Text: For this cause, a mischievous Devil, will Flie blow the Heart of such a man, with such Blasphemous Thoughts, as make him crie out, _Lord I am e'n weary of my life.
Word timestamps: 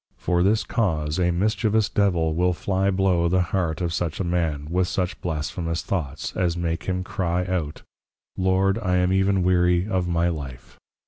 For 0.17 0.41
this 0.41 0.63
cause, 0.63 1.19
a 1.19 1.29
mischievous 1.29 1.87
Devil, 1.87 2.33
will 2.33 2.53
Flie 2.53 2.89
blow 2.89 3.29
the 3.29 3.43
Heart 3.53 3.81
of 3.81 3.93
such 3.93 4.19
a 4.19 4.23
man, 4.23 4.65
with 4.71 4.87
such 4.87 5.21
Blasphemous 5.21 5.83
Thoughts, 5.83 6.35
as 6.35 6.57
make 6.57 6.85
him 6.85 7.03
crie 7.03 7.45
out, 7.47 7.83
_Lord 8.35 8.83
I 8.83 8.95
am 8.95 9.11
e'n 9.13 9.43
weary 9.43 9.87
of 9.87 10.07
my 10.07 10.27
life. 10.27 10.79